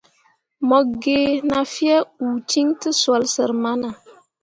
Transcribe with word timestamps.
Mo 0.67 0.79
ge 1.01 1.19
na 1.49 1.59
fyee 1.73 2.05
uul 2.23 2.37
ciŋ 2.49 2.67
tǝsoole 2.79 3.27
sər 3.33 3.51
mana. 3.63 3.89